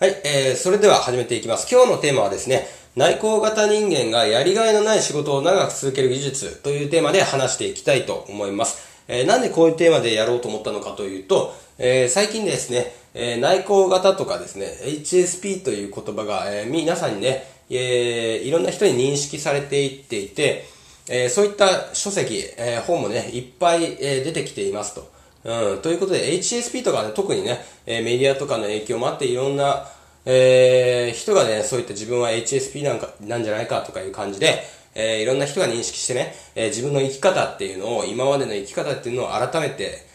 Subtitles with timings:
[0.00, 1.68] はい、えー、それでは始めていきます。
[1.70, 8.78] 今日のテーマはですね、内向型人間がやりがいのない仕事を長く続ける技術というテーマで話していきたいと思います。
[9.08, 20.64] えー、なんでこういうテーマでやろうと思ったのかというと、えー、最近ですね、えー、内向型とかですね、HSP という言葉が、えー、皆さんにね、えー、いろんな人に認識されていっていて、
[21.10, 25.19] えー、そういった書籍、えー、本もね、いっぱい、えー、出てきていますと。
[25.44, 29.86] うん、ということで HSP とかね、特にね、え、メディアとかの影響もあっていろんな、
[30.26, 34.62] えー、人がね、そういった自分は HSP なんか、なんじゃないかとかいう感じで、
[34.94, 40.06] えー、いろんな人が認識してね、えー、自分の生き方っていうのを、今までの生き方っていうのを改めて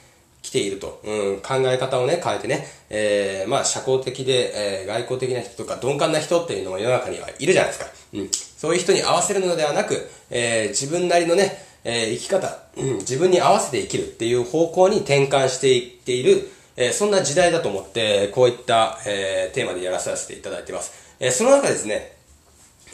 [0.44, 1.02] きていると。
[1.04, 7.88] うん、考え方をね、変えてね、えー、まあ、社交的で、えー、外交的な人とか鈍感な人っていうのも世の中にはいるじゃないですか。
[8.14, 21.16] うん、そういう人に合わせるのではなく、え、自分なりのね、えー、生き方、うん、自分に合わせて生きるっていう方向に転換していっている、えー、そんな時代だと思って、こういった、えー、テーマでやらさせていただいてます。
[21.20, 22.18] えー、その中ですね、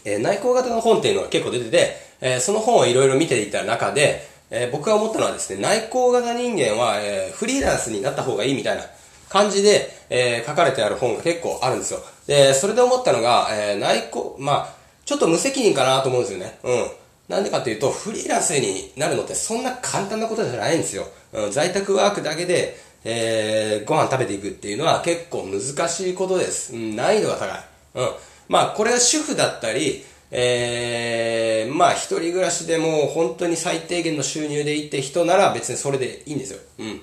[0.05, 8.83] えー、内向型の本っていうのが結構出てて、えー、その本をいろいろ見ていた中で、えー、僕が思ったのはですね、内向型人間は、えー、フリーランスになった方がいいみたいな
[9.29, 12.01] 感じで、えー、書かれてある本が結構あるんですよ。
[12.27, 14.73] で、それで思ったのが、えー、内向、まあ、
[15.05, 16.59] ちょっと無責任かなと思うんですよね。
[16.63, 17.00] うん。
[17.31, 21.07] なんでかっていうと、フリーランスになるのってそんな簡単なことじゃないんですよ。
[21.31, 26.75] うん、在宅ワークだけで、えー、ご飯食べていくっていうのは結構難しいことです。
[26.75, 27.59] うん、難易度が高い。
[27.95, 28.15] うん。
[28.49, 36.59] まあ、これは主婦だったり、えー、まあ、一人暮らしでも本当に最低限の収入でいって人なら別にそれでいいんですよ。
[36.79, 37.01] うん。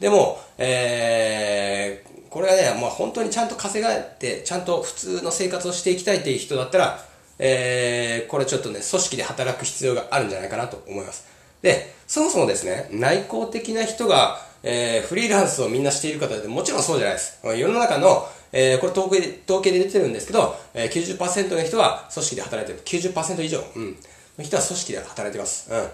[0.00, 7.04] でも、えー、これはね、まあ本当にちゃんと稼がれて、ちゃんと普通の生活をしていきたいっていう人だったら、
[7.38, 11.26] えー、これちょっとね、組織で働く必要があるんじゃないかなと思います。
[11.62, 17.40] で、そもそもですね、内向的な人が、えー、フリーランスをみんなしている方でもちろんそうじゃないです。
[17.44, 23.12] 世の中の、えー、これ統計で、統計で出てるんですけど、えー、90%の人は組織で働いてる。
[23.12, 23.96] 90%以上、うん、
[24.38, 25.72] の人は組織で働いてます。
[25.72, 25.88] うん。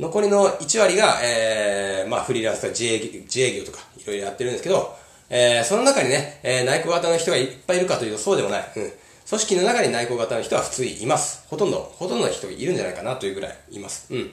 [0.00, 4.96] 残りの1割が、えー、まあフリーランスとか自営自営業とかいろいろやってるんですけど、
[5.28, 8.72] えー、その中にね、えー、内向型の人がいっぱいいるかというとそうでもない。
[8.76, 8.92] うん。
[9.28, 11.46] 組織の中に内向型の人は普通います。
[11.48, 14.12] ほとんど、ほとんどの人いるんじゃないかなというぐらいいます。
[14.12, 14.30] うん。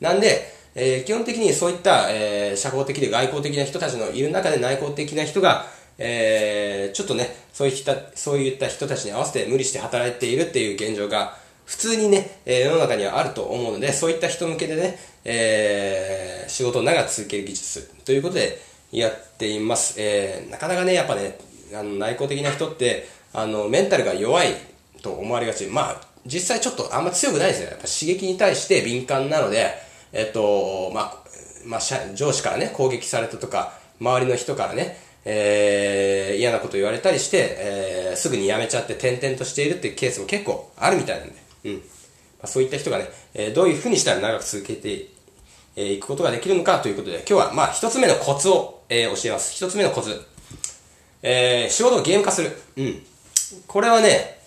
[0.00, 5.66] なんで、えー、基本的にそういった、えー、社交的で外交的な人たちのいる中で内向的な人が、
[5.98, 18.58] えー、ちょっとね、そういった、そういった人たちに合わせて無理して働いているっていう現状が、普通にね、え、世の中にはあると思うので、そういった人向けでね、え、仕事を長く続ける技術ということで
[18.90, 19.96] やっています。
[19.98, 21.38] え、なかなかね、やっぱね、
[21.74, 24.54] あの内向的な人って、あの、メンタルが弱い
[25.02, 25.66] と思われがち。
[25.66, 27.70] まあ、実際ちょっとあんま強くないですよ。
[27.70, 29.74] やっぱ刺激に対して敏感なので、
[30.12, 31.16] えっと、まあ、
[31.64, 31.80] まあ、
[32.14, 41.34] 上司からね、攻撃されたとか、周りの人からね、えー、嫌なこと言われたりして、えー、すぐに辞めちゃって転々としているっていうケースも結構あるみたいなんで、
[41.64, 41.74] うん。
[41.74, 41.80] ま
[42.42, 45.08] あ、そういった人がね、えー、どういうふうにしたら長く続けてい、
[45.76, 49.52] えー、いくことができるのかということで、今日はまあ一つ目のコツを、えー、教えます。
[49.52, 50.20] 一つ目のコツ。
[51.22, 52.56] えー、仕事をゲーム化する。
[52.76, 53.02] うん。
[53.66, 54.38] これはね、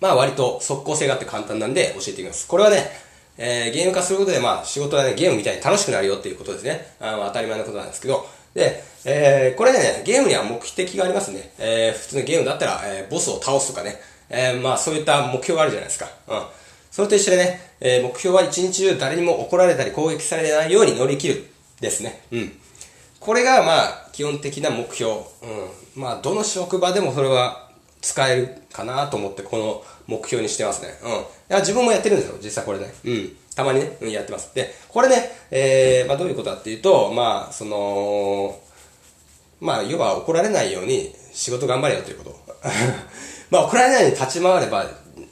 [0.00, 2.46] まあ割と即効性があって簡単なんで教えていきます。
[2.46, 2.90] これはね、
[3.38, 6.94] えー、ゲーム化することでまあ仕事はね、ゲームみたいに楽しくなるよっていうことですね。
[7.00, 11.52] あ当たり前のことなんですけど、で、えー、これね、ゲームには目的がありますね。
[11.58, 13.96] えー、普通のゲームだったら、えー、ボスを倒すとかね、
[14.28, 16.08] えー、まあそういった目標があるじゃないですか。
[16.28, 16.42] うん。
[16.90, 21.46] それと一緒でね、えー、目標は一日中誰にも怒られたり攻撃されないように乗り切る
[21.80, 22.22] ですね。
[22.32, 22.52] うん。
[23.18, 25.12] これがまあ基本的な目標。
[25.12, 25.22] うん。
[25.94, 27.71] まあどの職場でもそれは
[28.02, 30.88] 使えるかなと思ってこの目標にしてますね。
[31.02, 31.10] うん。
[31.10, 31.14] い
[31.48, 32.92] や、自分もやってるんですよ、実際これね。
[33.04, 33.36] うん。
[33.54, 34.54] たまにね、うん、やってます。
[34.54, 38.58] で、これね、えー、まあどういうことかっていうと、まあ、その、
[39.60, 42.36] まあ、要は怒られないように仕事頑張れよということ。
[43.50, 44.90] まあ、怒られないように立ち回れば、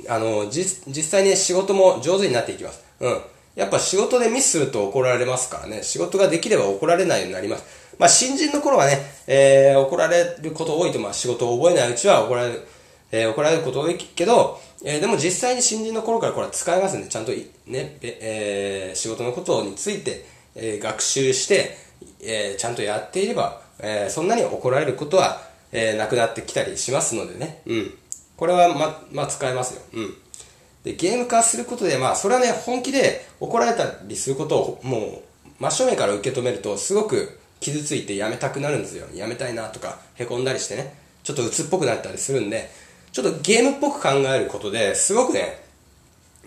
[0.08, 2.80] あの、実、実際に仕事も上手になっていきます。
[3.00, 3.20] うん。
[3.56, 5.82] やっぱ仕事でミスすると怒られますからね。
[5.82, 7.64] 仕事ができれば怒られないようになります。
[8.00, 12.66] まあ、新人の頃はね、えー、怒られること多いと、まあ、仕事を覚えないうちは怒られる、
[13.12, 20.24] えー、怒られること多いけど、えー、でも実際に新人の頃からこれは使えますんで、ちゃんとね、えー、仕事のことについて、
[20.54, 21.76] えー、学習して、
[22.22, 27.60] えー、ちゃんとやっていれば、えー、そんなに怒られることは、えー、なくなってきたりしますのでね。
[27.66, 27.94] うん。
[28.38, 29.82] これは、ま、まあ、使えますよ。
[29.92, 30.14] うん。
[30.84, 35.22] で、ゲーム化することで、まあ、それはね、本気で怒られたりすることを、も
[35.58, 39.06] う、真正面から受け止めると、すごく傷ついてやめたくなるんですよ。
[39.14, 42.70] やめたいなとか、凹んだりしてね、ちょっと鬱っぽくなったりするんで、
[43.12, 45.62] ちょっとゲームっぽく考えることですごくね、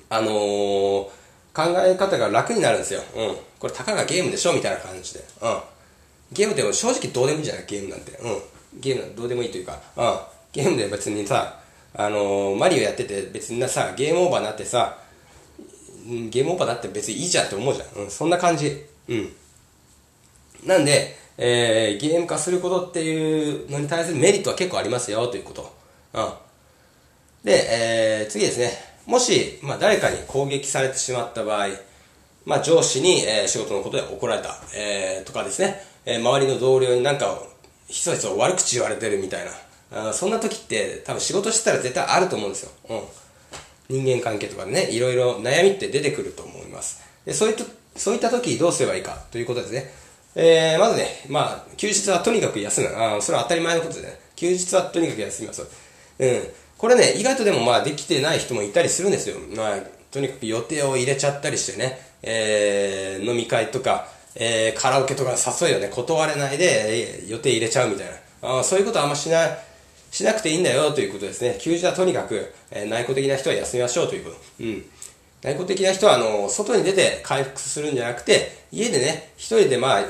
[0.10, 1.08] あのー、
[1.54, 3.02] 考え方が楽になるんですよ。
[3.16, 3.36] うん。
[3.60, 5.24] これたかがゲームでしょみたいな感じで。
[5.42, 5.60] うん。
[6.32, 8.12] ゲームでも正直どうでもいいじゃないゲームなんて。
[8.14, 8.82] うん。
[8.82, 10.18] ゲームどうでもいいというか、うん。
[10.52, 11.60] ゲームで別にさ、
[11.96, 14.98] あのー、マリオやってて別になさ、ゲームオーバーになってさ、
[16.30, 18.04] ゲームオーバーだって別にいいじゃんって思うじゃん。
[18.04, 18.84] うん、そんな感じ。
[19.08, 19.34] うん。
[20.66, 25.74] なんで、えー、ゲーム化することっていうのに対するメリットは結構ありますよということ。
[26.14, 26.34] うん。
[27.44, 28.72] で、えー、次ですね。
[29.06, 31.68] もし、まあ、誰かに攻撃されてしまった場合、
[32.46, 37.42] まあ、上司に、えー、仕事のことで怒られた、えー、とかですね、えー、周りの同僚になんか、
[37.88, 39.52] ひそひそ悪口言われてるみたいな。
[40.10, 42.72] あそんな時って多分仕事してたら絶対あると思うんですよ。
[42.90, 44.04] うん。
[44.04, 47.04] 人間関係とかでね、いろいろ悩みって出てくると思います。
[47.26, 47.64] で、そういった、
[47.96, 49.94] そういった時どうすればいいかということですね。
[50.36, 52.88] えー、まずね、まあ、休日はとにかく休む。
[52.96, 54.20] あそれは当たり前のことでね。
[54.36, 55.62] 休日はとにかく休みます。
[56.20, 56.44] うん。
[56.78, 59.38] これね、意外とでもまあできてない人もいたりするんですよ。
[59.56, 59.78] まあ、
[60.12, 68.08] とにかく予定を入れちゃったりしてね、えー、飲み会とか、えー、カラオケとか誘いをね、断れないで、えー、予定入れちゃうみたい
[68.42, 68.60] な。
[68.60, 69.58] あそういうことはあんましない、
[70.12, 71.58] しなくていいんだよということですね。
[71.62, 74.38] 休日はとにかく、えー、内向的な人は休みましょうということ。
[74.60, 74.86] うん。
[75.42, 80.04] 内向的な人は、あの、外に出て回復するんじゃなくて、家でね、一人でまあ、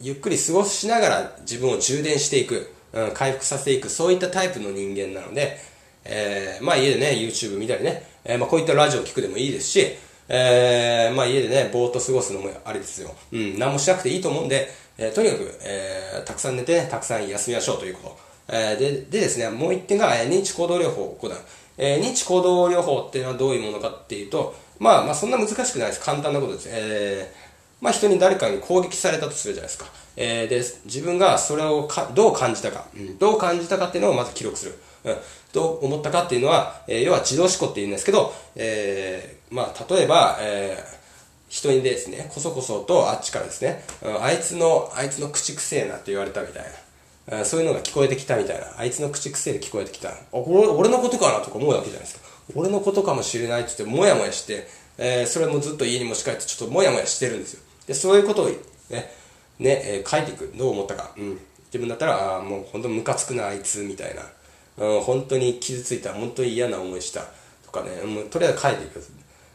[0.00, 5.58] ゆっくり過ごしながら自分を充電していく、うん、回復させていく、そういったタイプの人間なので、
[6.04, 9.86] えー、まあ家でね、YouTube 見たりね、えー、まあこういったラジオ聞くでもいいですし、
[10.28, 13.14] えー、まあ家でね、ぼーっと過ごすのもあれですよ。
[13.32, 18.18] うん、何もしなくていいと思うんで、えー、とにかく、えー、たくさん寝て、ね、たくさん休みましょうということ。
[18.48, 21.32] えー、で、でですね、もう一点が、えー、認知行動療法を行う。
[21.76, 26.00] えー、認知行動療法っていうのはどういうものかっていうと、まあまあそんな難しくないです。
[26.00, 26.68] 簡単なことです。
[26.70, 27.39] えー
[27.80, 29.86] まあ、人に誰かに攻撃されたとするじゃないですか。
[30.16, 34.78] えー、で、自分がそれをかどう感じたか、うん、どう感じたかっていうのをまず記録する。
[35.04, 35.16] うん、
[35.52, 40.98] どう思ったかっていうのは、えー、要は自動思考って言うんですけど、えー、まあ、例えば、えー、
[41.48, 47.44] 人にですね、こそこそとあっちからですね、うん、あいつの、あいつの口くせえなって言われたみたいな。
[47.44, 48.66] そういうのが聞こえてきたみたいな。
[48.76, 50.08] あいつの口癖で聞こえてきた。
[50.10, 52.28] あ、俺のことかなとか思うわけじゃないですか。
[52.54, 54.66] 俺のことかもしれないって言って、もやもやして、
[54.98, 57.62] えー、それもずっと家に持ち帰って、ちょっともやもやしてるんですよ。
[57.90, 58.54] で、そういうことをね、
[59.58, 60.52] ね、えー、書いていく。
[60.56, 61.10] どう思ったか。
[61.16, 61.40] うん。
[61.66, 64.22] 自分だったら、ああもう本当ムカつくな、あいつ、みたいな。
[64.76, 67.24] うん、本当に傷ついた、本当に嫌な思いした。
[67.66, 69.04] とかね、もうとりあえず書いていく。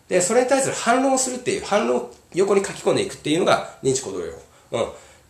[0.10, 4.78] で、それに対する反論をするっていう、反論を横に書き込んでいくっていうのが認知行動療法。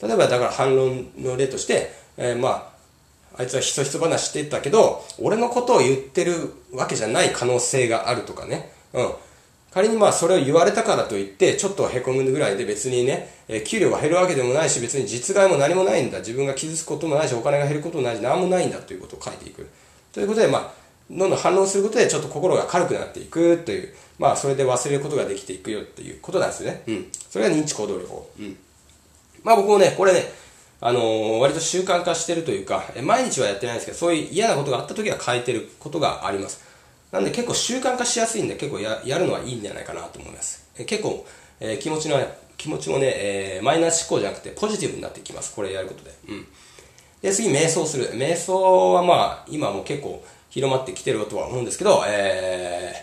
[0.01, 0.07] うん。
[0.07, 2.73] 例えば、だから反論の例として、えー、ま
[3.37, 8.71] あ、あいつはひそひそ話してたけど、俺のことを言ってるわけじゃない可能性があるとかね。
[8.93, 9.13] うん。
[9.75, 16.19] 仮にまあそれを言われたからといって、ちょっと凹むぐらいで別にね、え給料が減るわけでもないし、別に実害も何もないんだ。
[16.19, 19.68] 自分が傷つくこともないし、お金が減ることもないし、何もないんだということを書いていく。
[20.13, 20.72] ということで、まあ、
[21.12, 26.83] どんどん反応することでちょっと心が軽くなっていくという、まあ、それで忘れることができていくよっていうことなんですね。
[26.88, 27.07] うん。
[27.30, 28.31] それが認知行動療法。
[28.39, 28.57] うん。
[29.44, 30.24] まあ僕もね、これね、
[30.80, 36.63] あのー、割と習慣化してるというか、毎日はやってないんですけど、そういう嫌なことがあった時は変えてることがあります。
[37.11, 40.67] なんで結構習慣化しやすいんで結構ややるのはいいんじゃないかなと思います。
[40.77, 41.25] え結構、
[41.59, 42.19] えー、気持ちの、
[42.57, 45.53] 気持ちもね、えー、マイナス思考じゃなくてポジティブになってきます。
[45.55, 46.11] これやることで。
[46.29, 46.47] うん。
[47.21, 48.13] で、次、瞑想する。
[48.13, 52.93] 瞑想はまあ、今も結構広まってきてるとは思うんですけど、え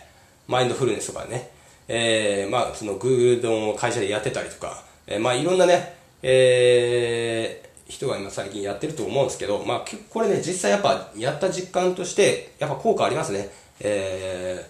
[0.48, 1.50] ー、マインドフルネスとかね、
[1.88, 13.50] えー、まあ、その Google の会社でやってたりとか、えー、まあ、いろんなね、えー、人が今最近やってると思うんですけど、まあ、これね、実際やっぱやった実感として、やっぱ効果ありますね。
[13.80, 14.66] え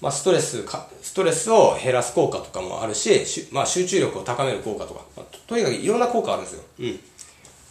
[0.00, 6.62] ー、まあ、ストレスか、ストレスを減らす効果とかもあるし、まあ、集中力を高める効果とか、まあ、とにかくいろんな効果あるんですよ。
[6.80, 7.00] うん。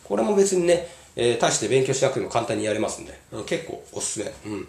[0.04, 4.32] これも別にね、えー、大して勉強しなくても簡単にやれますんで、結構おすすめ。
[4.52, 4.68] うん。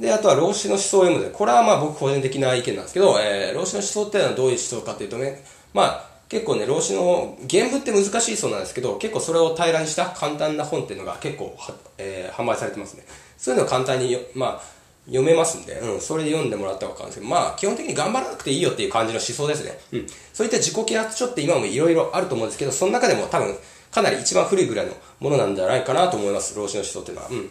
[0.00, 5.42] で、あとは老子の思想を読むで、これはまあ僕個人的な意見なんですけど、えー、老子の思想っていうのはどういう思想かっていうとね、
[5.72, 13.04] まあ、結構ね、老子の原文って難しいそうなんですけど、結構それを平らにした簡単な本っていうのが結構は、えー、販売されてますね。
[13.38, 19.78] そういうのを簡単に、まあ、読めますんで、うん、それで読んでもらったらわかるんですけど、まあ、基本的に頑張らなくていいよっていう感じの思想ですね。
[19.92, 20.06] うん。
[20.32, 23.56] そういった自己啓発書って今もいろいろあると思うんですけど、その中でも多分、
[23.92, 27.28] かなり一番古いぐらいのものなんじゃないかなと思います、老子の思想っていうのは。
[27.30, 27.50] うん。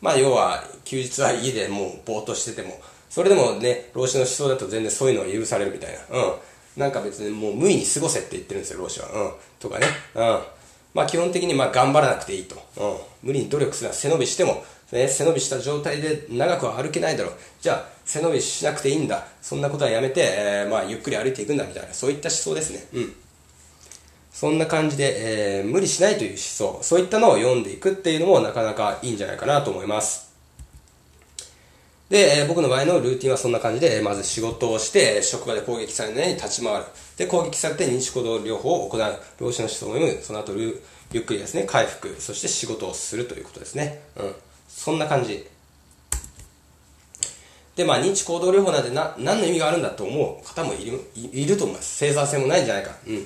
[0.00, 6.18] まあ、要は、休日は家でもうぼーっとしてても、それでもね、老子の思想だと全然そういうのは許されるみたいな。
[6.18, 6.34] うん。
[6.76, 9.08] なんか別にもう無意に過ごせって言ってるんですよ、老子は。
[9.08, 9.32] うん。
[9.60, 9.86] とかね。
[10.14, 10.40] うん。
[10.94, 12.56] まあ基本的にまあ頑張らなくていいと。
[12.76, 13.28] うん。
[13.28, 17.32] 無理に努力するのは背伸びしても、ね、背伸びした状態で長くは歩けないだろう。
[17.60, 19.26] じゃあ、背伸びしなくていいんだ。
[19.40, 22.86] そんなことはやめて、えー、まあ、ゆっくり歩いていくんだ、みたいな、そういった思想ですね。
[22.92, 23.14] うん。
[24.32, 30.33] そんな感じで、えー、無理しないという思想、そういったのを読んでいくっていうのもなかなかいいんじゃないかなと思います。
[32.10, 36.84] で、え、僕の場合のルーティンはそんな感じで、まず仕事をして、職場で攻撃されないように立ち回る。
[37.16, 39.00] で、攻撃されて認知行動療法を行う。
[39.40, 40.22] 老子の思想を読む。
[40.22, 42.14] その後、ゆっくりですね、回復。
[42.18, 44.02] そして仕事をするということですね。
[44.16, 44.34] うん。
[44.68, 45.46] そんな感じ。
[47.74, 51.96] で、まあ、認知行動療法なんてな、何の意味があるんだと思う方もいる、いると思います。
[51.96, 52.92] 生産性もないんじゃないか。
[53.06, 53.24] うん。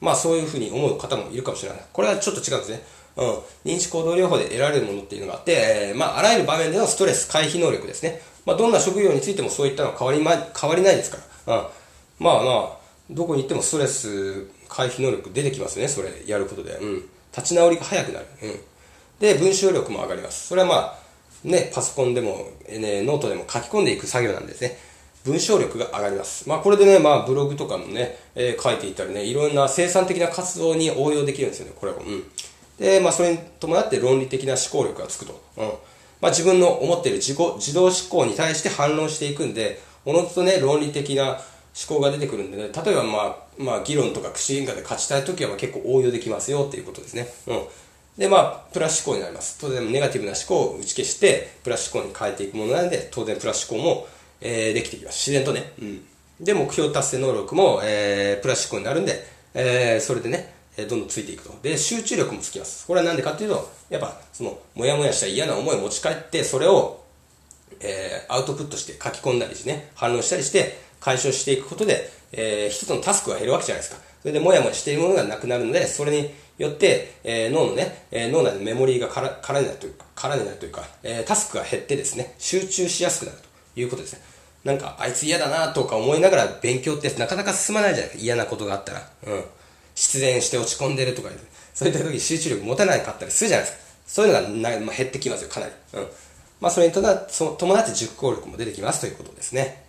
[0.00, 1.80] まあ、そういうふうに思う方もいるかもしれない。
[1.92, 2.82] これはちょっと違うんですね。
[3.18, 3.72] うん。
[3.72, 5.52] 認知行動療法で得られるものっていうのがあって、
[5.90, 8.22] えー、まあ、あらゆる場面でのストレス回避能力ですね。
[8.46, 11.56] まあ、どんな職業についてもそういったのは変わりま、変わりないですから。
[11.56, 11.66] うん。
[12.20, 12.78] まあまあ、
[13.10, 16.72] どこに行ってもストレス回避能力出てきますね、それ、やることで。
[16.74, 17.04] うん。
[17.36, 18.26] 立ち直りが早くなる。
[18.42, 18.60] うん。
[19.18, 20.48] で、文章力も上がります。
[20.48, 20.98] それはまあ、
[21.44, 24.78] ね、パソコンでも、ね、ノートでも書き込んでいく作業なんですね。
[25.24, 26.48] 文章力が上がります。
[26.48, 31.96] まあこれでね、まあブログとかもね、えー、書いていたりね、いろんな生産的な活動に応用できるんですよね、これを。
[31.96, 32.24] うん。
[32.78, 35.42] で、まあそれに伴って論理的な思考力がつくと。
[35.56, 35.64] うん。
[36.20, 41.40] まあ自分の思っている自己、自動思考に対して反論していくんで、おのずとね、論理的な思
[41.98, 47.28] 考が出てくるんでね、例えばまあ、まあ議論とか口喧嘩で勝ちたい時は結構応用できますよっていうことですね。
[47.46, 47.62] うん。
[48.18, 49.58] で、まあ、プラス思考になります。
[49.60, 54.08] 当然、ネガティブな思考を打ち消して、プラス思考に変えていくものなので、当然、プラス思考も、
[54.40, 55.30] えー、できてきます。
[55.30, 55.72] 自然とね。
[55.80, 56.04] うん。
[56.40, 61.52] で、目標達成能力も、えー、プラス思考になるんで、えー、それでね、えどんどんついていくと。
[61.60, 62.86] で、集中力もつきます。
[62.86, 67.04] これはなんでかっていうと、やっぱ、その、もやもやした嫌な思いを持ち帰って、それを、
[67.80, 74.00] えー、アウトプットして書き込んだりしてね、反応したりして、解消していくことで、えー、一つのタスクが減るわけじゃないですか。
[74.22, 83.38] それで、もやもやしているものがなくなるので、それによって、えー、脳のね、えー、脳内のメモリーが空空になるというか、空になるというか、えー、タスクが減ってですね、集中しやすくなる
[83.74, 84.20] ということですね。
[84.64, 88.24] なんか、あいつ嫌だなとか思いながら勉強ってなかなか進まないじゃないですか。
[88.24, 89.10] 嫌なことがあったら。
[89.26, 89.44] うん。
[89.98, 91.28] 失恋して落ち込んでるとか、
[91.74, 93.84] そういった時集中力持たないかったりするじゃないですか。
[94.06, 95.72] そういうのがな、まあ、減ってきますよ、かなり。
[95.94, 96.06] うん。
[96.60, 99.82] まあ、それに伴って熟考力も出てきますということですね。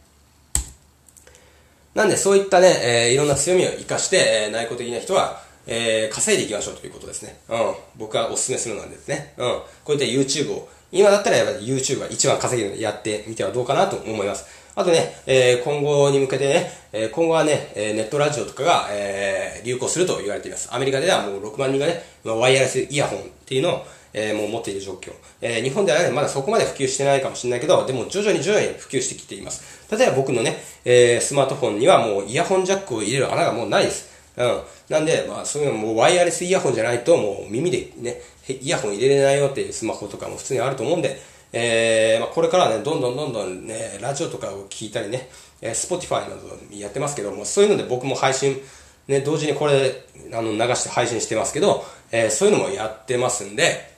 [1.94, 7.40] なんで、そういったね、えー、いろんな強みを活かして、えー、内向的な人は、えー、稼いでいきましょうということですね。
[7.48, 7.76] うん。
[7.98, 9.36] 僕はお勧めするのですね。
[9.38, 9.62] うん。
[9.84, 14.59] こういった YouTube を、今だったらやっぱり YouTube が一番稼げるのでやってみてはどうかなと思います。
[14.80, 20.74] あとね、えー、今後に向けてね、えー、今後はね、えー、ネットラジオとかが、えー、流行すると言われています。
[20.74, 25.12] アメリカではもう6万人がね、ワイヤレスイヤホンっていうのを、えー、もう持っている状況。
[25.42, 29.86] えー、日本ではね、まだそこまで普及してないかもしれないけど、でも徐々に徐々に普及してきています。
[29.94, 30.56] 例えば僕のね、
[30.86, 34.10] えー、スマートフォンにはもうイヤホンジャックを入れる穴がもうないです。
[34.38, 34.62] うん。
[34.88, 41.20] なんで、まあ、そういうのもワイヤレスイヤホンじゃないと、もう耳でね、イヤホン入れれないよっていうスマホとかも普通にあると思うんで、
[41.52, 45.30] えー、まあ、これからね、どんどんどんどんね、ラジオとかを聞いたりね、
[45.62, 48.62] えー、Spotify などやってますけども、そういうので僕も配信、
[49.08, 50.04] ね、同時にこれ、
[50.34, 53.90] あの、流して配信してますけど、えー、そういうのもやってますんで、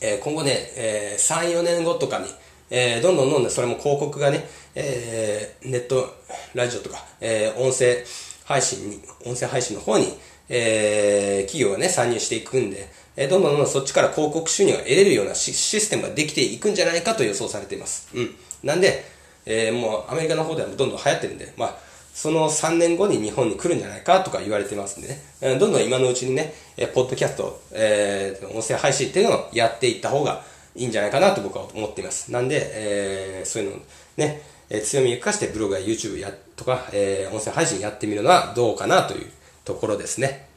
[0.00, 2.26] えー、今後ね、えー、3、4年後とかに、
[2.70, 6.14] えー、どんどんどんどんそれも広告がね、えー、ネット、
[6.54, 8.04] ラジオとか、えー、音声、
[8.44, 10.12] 配信に、音声配信の方に、
[10.48, 18.08] えー、企業がね、参入していくんで、えー、どんどんどんどんそっちから広告収入が得れるようなシステムができていくんじゃないかと予想されています。
[18.14, 18.34] うん。
[18.62, 19.04] なんで、
[19.46, 21.76] えー、もうアメリカの方ではどんどん流行ってるんで、まあ、
[22.14, 30.42] その3年後に日本に来るんじゃないかとか言われてますんでね、えー、どんどん今のうちにね、えー、ポッドキャスト、えー、音声配信っていうのをやっていった方が
[30.76, 32.32] いいんじゃないかなと僕は思っています。
[32.32, 33.82] なんで、えー、そういうの
[34.16, 39.26] ね、え強みを生かしてブログや YouTube やとか、えー、音声配信やってみるのはどうかなという
[39.64, 40.48] ところですね。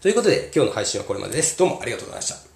[0.00, 1.58] ということで、今日の配信はこれまでです。
[1.58, 2.53] どうもありがとうございました。